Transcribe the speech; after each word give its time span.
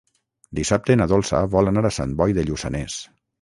Dissabte 0.59 0.95
na 1.01 1.07
Dolça 1.11 1.41
vol 1.57 1.73
anar 1.73 1.85
a 1.91 1.93
Sant 1.99 2.17
Boi 2.23 2.35
de 2.39 2.47
Lluçanès. 2.49 2.99